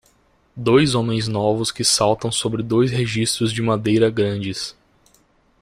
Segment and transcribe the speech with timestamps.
[0.55, 4.75] Dois homens novos que saltam sobre dois registros de madeira grandes.